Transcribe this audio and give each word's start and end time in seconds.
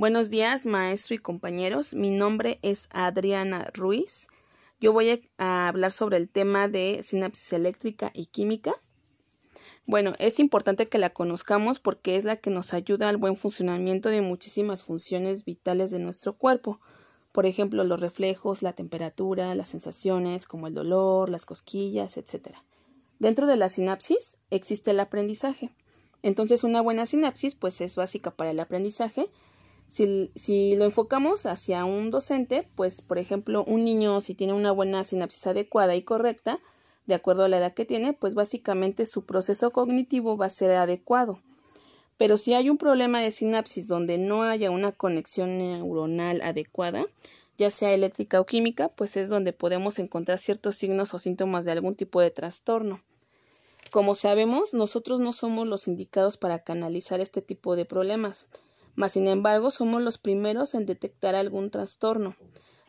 Buenos 0.00 0.30
días, 0.30 0.64
maestro 0.64 1.14
y 1.14 1.18
compañeros. 1.18 1.92
Mi 1.92 2.08
nombre 2.08 2.58
es 2.62 2.88
Adriana 2.90 3.70
Ruiz. 3.74 4.28
Yo 4.80 4.94
voy 4.94 5.28
a 5.36 5.68
hablar 5.68 5.92
sobre 5.92 6.16
el 6.16 6.30
tema 6.30 6.68
de 6.68 7.00
sinapsis 7.02 7.52
eléctrica 7.52 8.10
y 8.14 8.24
química. 8.24 8.72
Bueno, 9.84 10.14
es 10.18 10.40
importante 10.40 10.88
que 10.88 10.96
la 10.96 11.10
conozcamos 11.10 11.80
porque 11.80 12.16
es 12.16 12.24
la 12.24 12.36
que 12.36 12.48
nos 12.48 12.72
ayuda 12.72 13.10
al 13.10 13.18
buen 13.18 13.36
funcionamiento 13.36 14.08
de 14.08 14.22
muchísimas 14.22 14.84
funciones 14.84 15.44
vitales 15.44 15.90
de 15.90 15.98
nuestro 15.98 16.32
cuerpo. 16.32 16.80
Por 17.30 17.44
ejemplo, 17.44 17.84
los 17.84 18.00
reflejos, 18.00 18.62
la 18.62 18.72
temperatura, 18.72 19.54
las 19.54 19.68
sensaciones 19.68 20.46
como 20.46 20.66
el 20.66 20.72
dolor, 20.72 21.28
las 21.28 21.44
cosquillas, 21.44 22.16
etc. 22.16 22.56
Dentro 23.18 23.46
de 23.46 23.56
la 23.56 23.68
sinapsis 23.68 24.38
existe 24.48 24.92
el 24.92 25.00
aprendizaje. 25.00 25.68
Entonces, 26.22 26.64
una 26.64 26.80
buena 26.80 27.04
sinapsis 27.04 27.54
pues 27.54 27.82
es 27.82 27.96
básica 27.96 28.30
para 28.30 28.52
el 28.52 28.60
aprendizaje 28.60 29.28
si, 29.90 30.76
lo 30.76 30.84
enfocamos 30.84 31.46
hacia 31.46 31.84
un 31.84 32.10
docente, 32.10 32.68
pues 32.76 33.02
por 33.02 33.18
ejemplo 33.18 33.64
un 33.64 33.84
niño 33.84 34.20
si 34.20 34.34
tiene 34.34 34.52
una 34.52 34.70
buena 34.70 35.02
sinapsis 35.02 35.48
adecuada 35.48 35.96
y 35.96 36.02
correcta, 36.02 36.60
de 37.06 37.16
acuerdo 37.16 37.42
a 37.42 37.48
la 37.48 37.58
edad 37.58 37.74
que 37.74 37.84
tiene, 37.84 38.12
pues 38.12 38.34
básicamente 38.34 39.04
su 39.04 39.26
proceso 39.26 39.72
cognitivo 39.72 40.36
va 40.36 40.46
a 40.46 40.50
ser 40.50 40.70
adecuado. 40.72 41.40
Pero 42.16 42.36
si 42.36 42.54
hay 42.54 42.70
un 42.70 42.78
problema 42.78 43.20
de 43.20 43.32
sinapsis 43.32 43.88
donde 43.88 44.16
no 44.16 44.42
haya 44.42 44.70
una 44.70 44.92
conexión 44.92 45.58
neuronal 45.58 46.40
adecuada, 46.42 47.06
ya 47.56 47.70
sea 47.70 47.92
eléctrica 47.92 48.40
o 48.40 48.46
química, 48.46 48.90
pues 48.90 49.16
es 49.16 49.28
donde 49.28 49.52
podemos 49.52 49.98
encontrar 49.98 50.38
ciertos 50.38 50.76
signos 50.76 51.14
o 51.14 51.18
síntomas 51.18 51.64
de 51.64 51.72
algún 51.72 51.96
tipo 51.96 52.20
de 52.20 52.30
trastorno. 52.30 53.02
Como 53.90 54.14
sabemos, 54.14 54.72
nosotros 54.72 55.18
no 55.18 55.32
somos 55.32 55.66
los 55.66 55.88
indicados 55.88 56.36
para 56.36 56.60
canalizar 56.60 57.20
este 57.20 57.42
tipo 57.42 57.74
de 57.74 57.86
problemas, 57.86 58.46
mas, 59.00 59.12
sin 59.12 59.28
embargo, 59.28 59.70
somos 59.70 60.02
los 60.02 60.18
primeros 60.18 60.74
en 60.74 60.84
detectar 60.84 61.34
algún 61.34 61.70
trastorno 61.70 62.36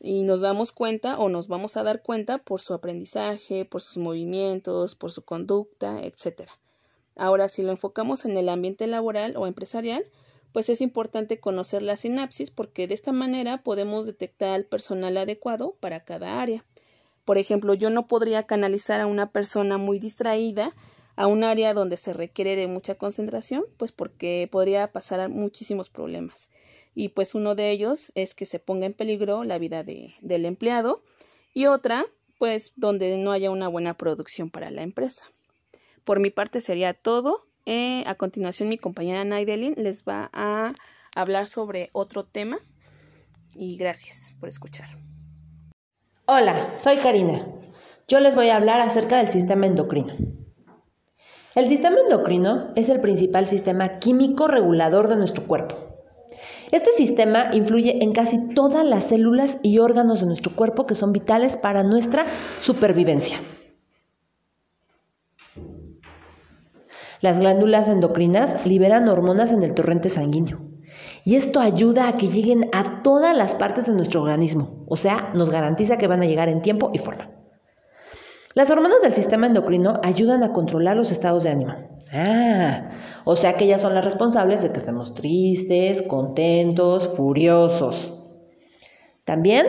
y 0.00 0.24
nos 0.24 0.40
damos 0.40 0.72
cuenta 0.72 1.16
o 1.16 1.28
nos 1.28 1.46
vamos 1.46 1.76
a 1.76 1.84
dar 1.84 2.02
cuenta 2.02 2.38
por 2.38 2.60
su 2.60 2.74
aprendizaje, 2.74 3.64
por 3.64 3.82
sus 3.82 3.98
movimientos, 3.98 4.96
por 4.96 5.12
su 5.12 5.22
conducta, 5.22 6.00
etc. 6.02 6.50
Ahora, 7.14 7.46
si 7.46 7.62
lo 7.62 7.70
enfocamos 7.70 8.24
en 8.24 8.36
el 8.36 8.48
ambiente 8.48 8.88
laboral 8.88 9.36
o 9.36 9.46
empresarial, 9.46 10.04
pues 10.50 10.70
es 10.70 10.80
importante 10.80 11.38
conocer 11.38 11.82
la 11.82 11.94
sinapsis 11.94 12.50
porque 12.50 12.88
de 12.88 12.94
esta 12.94 13.12
manera 13.12 13.62
podemos 13.62 14.04
detectar 14.04 14.48
al 14.48 14.64
personal 14.64 15.16
adecuado 15.16 15.76
para 15.78 16.02
cada 16.02 16.42
área. 16.42 16.64
Por 17.24 17.38
ejemplo, 17.38 17.74
yo 17.74 17.90
no 17.90 18.08
podría 18.08 18.42
canalizar 18.42 19.00
a 19.00 19.06
una 19.06 19.30
persona 19.30 19.78
muy 19.78 20.00
distraída 20.00 20.74
a 21.16 21.26
un 21.26 21.44
área 21.44 21.74
donde 21.74 21.96
se 21.96 22.12
requiere 22.12 22.56
de 22.56 22.68
mucha 22.68 22.94
concentración, 22.94 23.64
pues 23.76 23.92
porque 23.92 24.48
podría 24.50 24.92
pasar 24.92 25.28
muchísimos 25.28 25.90
problemas. 25.90 26.50
Y 26.94 27.10
pues 27.10 27.34
uno 27.34 27.54
de 27.54 27.70
ellos 27.70 28.12
es 28.14 28.34
que 28.34 28.44
se 28.44 28.58
ponga 28.58 28.86
en 28.86 28.92
peligro 28.92 29.44
la 29.44 29.58
vida 29.58 29.82
de, 29.82 30.14
del 30.20 30.44
empleado 30.44 31.02
y 31.54 31.66
otra, 31.66 32.04
pues 32.38 32.72
donde 32.76 33.16
no 33.18 33.32
haya 33.32 33.50
una 33.50 33.68
buena 33.68 33.96
producción 33.96 34.50
para 34.50 34.70
la 34.70 34.82
empresa. 34.82 35.24
Por 36.04 36.20
mi 36.20 36.30
parte 36.30 36.60
sería 36.60 36.94
todo. 36.94 37.38
Eh, 37.64 38.02
a 38.06 38.16
continuación 38.16 38.68
mi 38.68 38.76
compañera 38.76 39.24
Naidelin 39.24 39.74
les 39.76 40.04
va 40.04 40.30
a 40.32 40.72
hablar 41.14 41.46
sobre 41.46 41.90
otro 41.92 42.24
tema 42.24 42.58
y 43.54 43.76
gracias 43.76 44.34
por 44.40 44.48
escuchar. 44.48 44.88
Hola, 46.26 46.74
soy 46.78 46.96
Karina. 46.96 47.46
Yo 48.08 48.20
les 48.20 48.34
voy 48.34 48.48
a 48.48 48.56
hablar 48.56 48.80
acerca 48.80 49.18
del 49.18 49.30
sistema 49.30 49.66
endocrino. 49.66 50.41
El 51.54 51.68
sistema 51.68 51.98
endocrino 52.00 52.68
es 52.76 52.88
el 52.88 53.00
principal 53.00 53.46
sistema 53.46 53.98
químico 53.98 54.48
regulador 54.48 55.08
de 55.08 55.16
nuestro 55.16 55.44
cuerpo. 55.46 55.76
Este 56.70 56.90
sistema 56.92 57.50
influye 57.52 58.02
en 58.02 58.12
casi 58.12 58.38
todas 58.54 58.86
las 58.86 59.04
células 59.04 59.60
y 59.62 59.78
órganos 59.78 60.20
de 60.20 60.26
nuestro 60.26 60.56
cuerpo 60.56 60.86
que 60.86 60.94
son 60.94 61.12
vitales 61.12 61.58
para 61.58 61.82
nuestra 61.82 62.24
supervivencia. 62.58 63.36
Las 67.20 67.38
glándulas 67.38 67.86
endocrinas 67.86 68.64
liberan 68.64 69.06
hormonas 69.08 69.52
en 69.52 69.62
el 69.62 69.74
torrente 69.74 70.08
sanguíneo 70.08 70.60
y 71.22 71.36
esto 71.36 71.60
ayuda 71.60 72.08
a 72.08 72.16
que 72.16 72.28
lleguen 72.28 72.70
a 72.72 73.02
todas 73.02 73.36
las 73.36 73.54
partes 73.54 73.84
de 73.84 73.92
nuestro 73.92 74.22
organismo, 74.22 74.86
o 74.88 74.96
sea, 74.96 75.30
nos 75.34 75.50
garantiza 75.50 75.98
que 75.98 76.06
van 76.06 76.22
a 76.22 76.26
llegar 76.26 76.48
en 76.48 76.62
tiempo 76.62 76.90
y 76.94 76.98
forma. 76.98 77.41
Las 78.54 78.70
hormonas 78.70 79.00
del 79.02 79.14
sistema 79.14 79.46
endocrino 79.46 80.00
ayudan 80.02 80.42
a 80.42 80.52
controlar 80.52 80.96
los 80.96 81.10
estados 81.10 81.42
de 81.42 81.50
ánimo. 81.50 81.74
Ah, 82.12 82.90
o 83.24 83.36
sea 83.36 83.56
que 83.56 83.64
ellas 83.64 83.80
son 83.80 83.94
las 83.94 84.04
responsables 84.04 84.62
de 84.62 84.72
que 84.72 84.78
estemos 84.78 85.14
tristes, 85.14 86.02
contentos, 86.02 87.08
furiosos. 87.16 88.12
También 89.24 89.66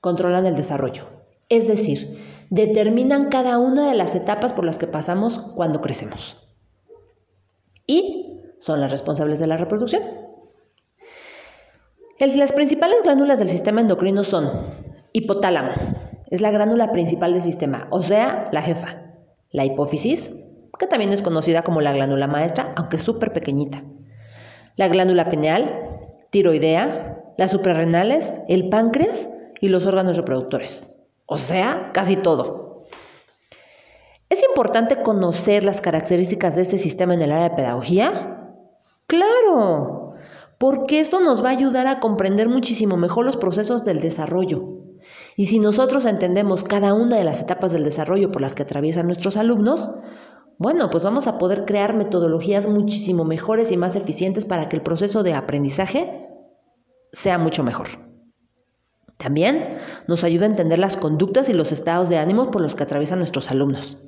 controlan 0.00 0.44
el 0.44 0.56
desarrollo, 0.56 1.04
es 1.48 1.66
decir, 1.66 2.18
determinan 2.50 3.30
cada 3.30 3.58
una 3.58 3.88
de 3.88 3.94
las 3.94 4.14
etapas 4.14 4.52
por 4.52 4.66
las 4.66 4.76
que 4.76 4.86
pasamos 4.86 5.38
cuando 5.38 5.80
crecemos. 5.80 6.36
Y 7.86 8.42
son 8.60 8.80
las 8.80 8.90
responsables 8.90 9.38
de 9.38 9.46
la 9.46 9.56
reproducción. 9.56 10.02
las 12.18 12.52
principales 12.52 13.02
glándulas 13.02 13.38
del 13.38 13.48
sistema 13.48 13.80
endocrino 13.80 14.24
son 14.24 14.50
hipotálamo, 15.12 15.72
es 16.28 16.40
la 16.40 16.50
glándula 16.50 16.92
principal 16.92 17.32
del 17.32 17.42
sistema, 17.42 17.86
o 17.90 18.02
sea, 18.02 18.48
la 18.52 18.62
jefa. 18.62 19.02
La 19.50 19.64
hipófisis, 19.64 20.34
que 20.78 20.86
también 20.86 21.12
es 21.12 21.22
conocida 21.22 21.62
como 21.62 21.80
la 21.80 21.92
glándula 21.92 22.26
maestra, 22.26 22.72
aunque 22.76 22.98
súper 22.98 23.32
pequeñita. 23.32 23.82
La 24.76 24.88
glándula 24.88 25.30
pineal, 25.30 26.08
tiroidea, 26.30 27.22
las 27.38 27.50
suprarrenales, 27.50 28.40
el 28.48 28.68
páncreas 28.68 29.28
y 29.60 29.68
los 29.68 29.86
órganos 29.86 30.16
reproductores. 30.16 30.92
O 31.26 31.36
sea, 31.36 31.90
casi 31.92 32.16
todo. 32.16 32.80
¿Es 34.28 34.42
importante 34.42 35.02
conocer 35.02 35.64
las 35.64 35.80
características 35.80 36.56
de 36.56 36.62
este 36.62 36.78
sistema 36.78 37.14
en 37.14 37.22
el 37.22 37.32
área 37.32 37.50
de 37.50 37.56
pedagogía? 37.56 38.50
Claro, 39.06 40.14
porque 40.58 40.98
esto 40.98 41.20
nos 41.20 41.44
va 41.44 41.50
a 41.50 41.52
ayudar 41.52 41.86
a 41.86 42.00
comprender 42.00 42.48
muchísimo 42.48 42.96
mejor 42.96 43.26
los 43.26 43.36
procesos 43.36 43.84
del 43.84 44.00
desarrollo, 44.00 44.83
y 45.36 45.46
si 45.46 45.58
nosotros 45.58 46.04
entendemos 46.04 46.64
cada 46.64 46.94
una 46.94 47.16
de 47.16 47.24
las 47.24 47.42
etapas 47.42 47.72
del 47.72 47.84
desarrollo 47.84 48.30
por 48.30 48.42
las 48.42 48.54
que 48.54 48.62
atraviesan 48.62 49.06
nuestros 49.06 49.36
alumnos, 49.36 49.90
bueno, 50.58 50.90
pues 50.90 51.02
vamos 51.02 51.26
a 51.26 51.38
poder 51.38 51.64
crear 51.64 51.94
metodologías 51.94 52.68
muchísimo 52.68 53.24
mejores 53.24 53.72
y 53.72 53.76
más 53.76 53.96
eficientes 53.96 54.44
para 54.44 54.68
que 54.68 54.76
el 54.76 54.82
proceso 54.82 55.22
de 55.22 55.34
aprendizaje 55.34 56.28
sea 57.12 57.38
mucho 57.38 57.64
mejor. 57.64 57.88
También 59.16 59.78
nos 60.06 60.22
ayuda 60.22 60.46
a 60.46 60.50
entender 60.50 60.78
las 60.78 60.96
conductas 60.96 61.48
y 61.48 61.52
los 61.52 61.72
estados 61.72 62.08
de 62.08 62.18
ánimo 62.18 62.50
por 62.50 62.60
los 62.60 62.74
que 62.74 62.84
atraviesan 62.84 63.18
nuestros 63.18 63.50
alumnos, 63.50 63.98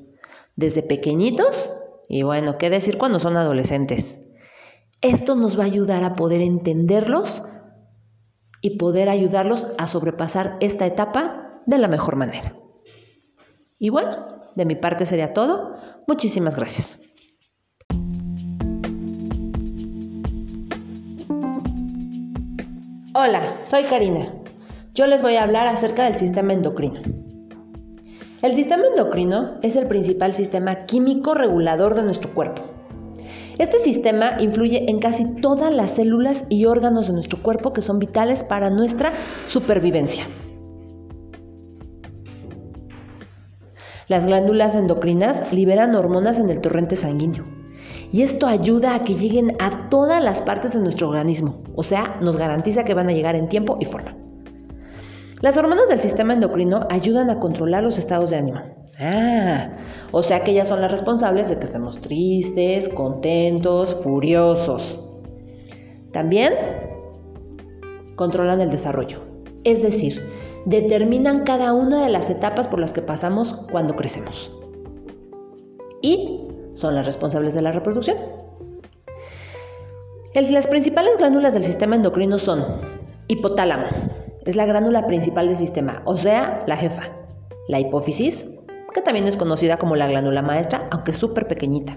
desde 0.54 0.82
pequeñitos 0.82 1.72
y 2.08 2.22
bueno, 2.22 2.58
¿qué 2.58 2.70
decir 2.70 2.98
cuando 2.98 3.18
son 3.18 3.36
adolescentes? 3.36 4.20
Esto 5.00 5.34
nos 5.34 5.58
va 5.58 5.64
a 5.64 5.66
ayudar 5.66 6.04
a 6.04 6.14
poder 6.14 6.40
entenderlos 6.40 7.42
y 8.66 8.78
poder 8.78 9.08
ayudarlos 9.08 9.68
a 9.78 9.86
sobrepasar 9.86 10.56
esta 10.58 10.86
etapa 10.86 11.62
de 11.66 11.78
la 11.78 11.86
mejor 11.86 12.16
manera. 12.16 12.52
Y 13.78 13.90
bueno, 13.90 14.10
de 14.56 14.64
mi 14.64 14.74
parte 14.74 15.06
sería 15.06 15.32
todo. 15.32 15.76
Muchísimas 16.08 16.56
gracias. 16.56 17.00
Hola, 23.14 23.54
soy 23.64 23.84
Karina. 23.84 24.32
Yo 24.94 25.06
les 25.06 25.22
voy 25.22 25.36
a 25.36 25.44
hablar 25.44 25.68
acerca 25.68 26.02
del 26.02 26.18
sistema 26.18 26.52
endocrino. 26.52 27.02
El 28.42 28.52
sistema 28.52 28.82
endocrino 28.88 29.60
es 29.62 29.76
el 29.76 29.86
principal 29.86 30.32
sistema 30.32 30.86
químico 30.86 31.34
regulador 31.34 31.94
de 31.94 32.02
nuestro 32.02 32.34
cuerpo. 32.34 32.75
Este 33.58 33.78
sistema 33.78 34.36
influye 34.38 34.90
en 34.90 34.98
casi 34.98 35.24
todas 35.40 35.72
las 35.72 35.92
células 35.92 36.44
y 36.50 36.66
órganos 36.66 37.06
de 37.06 37.14
nuestro 37.14 37.42
cuerpo 37.42 37.72
que 37.72 37.80
son 37.80 37.98
vitales 37.98 38.44
para 38.44 38.68
nuestra 38.68 39.12
supervivencia. 39.46 40.24
Las 44.08 44.26
glándulas 44.26 44.74
endocrinas 44.74 45.50
liberan 45.52 45.94
hormonas 45.94 46.38
en 46.38 46.50
el 46.50 46.60
torrente 46.60 46.96
sanguíneo 46.96 47.44
y 48.12 48.22
esto 48.22 48.46
ayuda 48.46 48.94
a 48.94 49.04
que 49.04 49.14
lleguen 49.14 49.56
a 49.58 49.88
todas 49.88 50.22
las 50.22 50.42
partes 50.42 50.72
de 50.72 50.80
nuestro 50.80 51.08
organismo, 51.08 51.62
o 51.74 51.82
sea, 51.82 52.18
nos 52.20 52.36
garantiza 52.36 52.84
que 52.84 52.94
van 52.94 53.08
a 53.08 53.12
llegar 53.12 53.36
en 53.36 53.48
tiempo 53.48 53.78
y 53.80 53.86
forma. 53.86 54.14
Las 55.40 55.56
hormonas 55.56 55.88
del 55.88 56.00
sistema 56.00 56.34
endocrino 56.34 56.86
ayudan 56.90 57.30
a 57.30 57.40
controlar 57.40 57.82
los 57.82 57.98
estados 57.98 58.30
de 58.30 58.36
ánimo, 58.36 58.60
Ah, 58.98 59.68
o 60.10 60.22
sea 60.22 60.42
que 60.42 60.52
ellas 60.52 60.68
son 60.68 60.80
las 60.80 60.90
responsables 60.90 61.50
de 61.50 61.58
que 61.58 61.64
estemos 61.64 62.00
tristes, 62.00 62.88
contentos, 62.88 63.94
furiosos. 64.02 64.98
También 66.12 66.54
controlan 68.14 68.62
el 68.62 68.70
desarrollo, 68.70 69.20
es 69.64 69.82
decir, 69.82 70.26
determinan 70.64 71.44
cada 71.44 71.74
una 71.74 72.02
de 72.02 72.08
las 72.08 72.30
etapas 72.30 72.68
por 72.68 72.80
las 72.80 72.94
que 72.94 73.02
pasamos 73.02 73.52
cuando 73.70 73.94
crecemos. 73.96 74.50
Y 76.00 76.48
son 76.74 76.94
las 76.94 77.04
responsables 77.04 77.52
de 77.54 77.62
la 77.62 77.72
reproducción. 77.72 78.16
las 80.34 80.66
principales 80.68 81.18
glándulas 81.18 81.52
del 81.52 81.64
sistema 81.64 81.96
endocrino 81.96 82.38
son 82.38 82.64
hipotálamo, 83.28 83.88
es 84.46 84.56
la 84.56 84.64
glándula 84.64 85.06
principal 85.06 85.48
del 85.48 85.56
sistema, 85.56 86.00
o 86.06 86.16
sea, 86.16 86.64
la 86.66 86.76
jefa. 86.78 87.02
La 87.68 87.80
hipófisis, 87.80 88.48
que 88.96 89.02
también 89.02 89.28
es 89.28 89.36
conocida 89.36 89.76
como 89.76 89.94
la 89.94 90.06
glándula 90.06 90.40
maestra, 90.40 90.88
aunque 90.90 91.12
súper 91.12 91.46
pequeñita. 91.46 91.94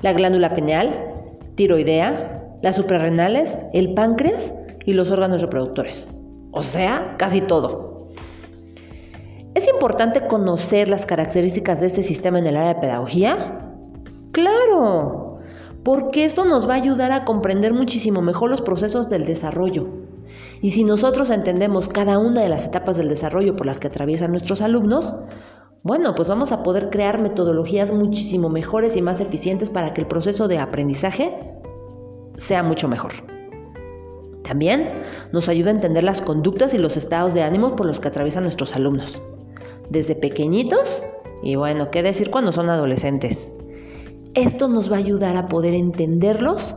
La 0.00 0.12
glándula 0.12 0.54
pineal, 0.54 0.94
tiroidea, 1.56 2.44
las 2.62 2.76
suprarrenales, 2.76 3.64
el 3.72 3.92
páncreas 3.92 4.54
y 4.84 4.92
los 4.92 5.10
órganos 5.10 5.42
reproductores. 5.42 6.12
O 6.52 6.62
sea, 6.62 7.16
casi 7.18 7.40
todo. 7.40 8.06
¿Es 9.56 9.66
importante 9.66 10.28
conocer 10.28 10.88
las 10.88 11.06
características 11.06 11.80
de 11.80 11.88
este 11.88 12.04
sistema 12.04 12.38
en 12.38 12.46
el 12.46 12.56
área 12.56 12.74
de 12.74 12.80
pedagogía? 12.80 13.72
Claro, 14.30 15.40
porque 15.82 16.24
esto 16.24 16.44
nos 16.44 16.68
va 16.68 16.74
a 16.74 16.76
ayudar 16.76 17.10
a 17.10 17.24
comprender 17.24 17.74
muchísimo 17.74 18.22
mejor 18.22 18.50
los 18.50 18.62
procesos 18.62 19.08
del 19.08 19.24
desarrollo. 19.24 19.88
Y 20.62 20.70
si 20.70 20.84
nosotros 20.84 21.30
entendemos 21.30 21.88
cada 21.88 22.18
una 22.18 22.42
de 22.42 22.48
las 22.48 22.66
etapas 22.66 22.96
del 22.96 23.08
desarrollo 23.08 23.56
por 23.56 23.66
las 23.66 23.80
que 23.80 23.88
atraviesan 23.88 24.30
nuestros 24.30 24.62
alumnos, 24.62 25.12
bueno, 25.86 26.16
pues 26.16 26.28
vamos 26.28 26.50
a 26.50 26.64
poder 26.64 26.90
crear 26.90 27.20
metodologías 27.20 27.92
muchísimo 27.92 28.48
mejores 28.48 28.96
y 28.96 29.02
más 29.02 29.20
eficientes 29.20 29.70
para 29.70 29.94
que 29.94 30.00
el 30.00 30.08
proceso 30.08 30.48
de 30.48 30.58
aprendizaje 30.58 31.32
sea 32.38 32.64
mucho 32.64 32.88
mejor. 32.88 33.12
También 34.42 35.02
nos 35.30 35.48
ayuda 35.48 35.70
a 35.70 35.74
entender 35.74 36.02
las 36.02 36.20
conductas 36.20 36.74
y 36.74 36.78
los 36.78 36.96
estados 36.96 37.34
de 37.34 37.42
ánimo 37.44 37.76
por 37.76 37.86
los 37.86 38.00
que 38.00 38.08
atraviesan 38.08 38.42
nuestros 38.42 38.74
alumnos, 38.74 39.22
desde 39.88 40.16
pequeñitos 40.16 41.04
y 41.40 41.54
bueno, 41.54 41.88
qué 41.92 42.02
decir 42.02 42.32
cuando 42.32 42.50
son 42.50 42.68
adolescentes. 42.68 43.52
Esto 44.34 44.66
nos 44.66 44.90
va 44.90 44.96
a 44.96 44.98
ayudar 44.98 45.36
a 45.36 45.46
poder 45.46 45.74
entenderlos 45.74 46.74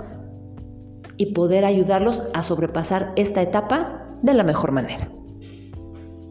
y 1.17 1.33
poder 1.33 1.65
ayudarlos 1.65 2.25
a 2.35 2.43
sobrepasar 2.43 3.11
esta 3.15 3.41
etapa 3.41 4.05
de 4.21 4.35
la 4.35 4.43
mejor 4.43 4.71
manera. 4.71 5.09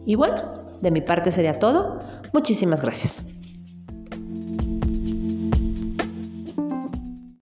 Y 0.05 0.15
bueno, 0.15 0.59
de 0.81 0.91
mi 0.91 1.01
parte 1.01 1.31
sería 1.31 1.59
todo. 1.59 1.99
Muchísimas 2.33 2.81
gracias. 2.81 3.23